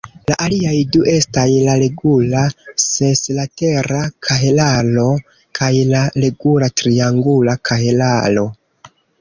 La 0.29 0.35
aliaj 0.43 0.71
du 0.93 1.01
estas 1.15 1.51
la 1.65 1.75
regula 1.83 2.41
seslatera 2.85 3.99
kahelaro 4.29 5.07
kaj 5.61 5.71
la 5.93 6.03
regula 6.27 6.73
triangula 6.83 7.59
kahelaro. 7.71 8.49